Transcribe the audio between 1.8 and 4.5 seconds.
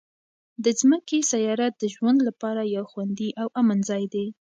د ژوند لپاره یو خوندي او امن ځای دی.